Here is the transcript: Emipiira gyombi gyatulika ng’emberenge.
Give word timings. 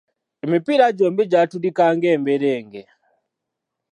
Emipiira 0.43 0.85
gyombi 0.97 1.23
gyatulika 1.31 1.85
ng’emberenge. 1.95 2.83